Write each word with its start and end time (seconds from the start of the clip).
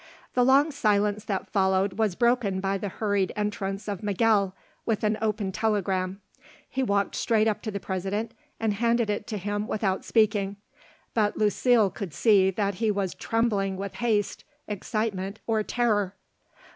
The 0.33 0.43
long 0.43 0.71
silence 0.71 1.23
that 1.25 1.51
followed 1.51 1.93
was 1.99 2.15
broken 2.15 2.59
by 2.59 2.79
the 2.79 2.89
hurried 2.89 3.31
entrance 3.35 3.87
of 3.87 4.01
Miguel 4.01 4.55
with 4.83 5.03
an 5.03 5.15
opened 5.21 5.53
telegram. 5.53 6.21
He 6.67 6.81
walked 6.81 7.13
straight 7.13 7.47
up 7.47 7.61
to 7.61 7.69
the 7.69 7.79
President 7.79 8.31
and 8.59 8.73
handed 8.73 9.11
it 9.11 9.27
to 9.27 9.37
him 9.37 9.67
without 9.67 10.03
speaking; 10.03 10.55
but 11.13 11.37
Lucile 11.37 11.91
could 11.91 12.15
see 12.15 12.49
that 12.49 12.73
he 12.81 12.89
was 12.89 13.13
trembling 13.13 13.77
with 13.77 13.93
haste, 13.93 14.43
excitement, 14.67 15.39
or 15.45 15.61
terror. 15.61 16.15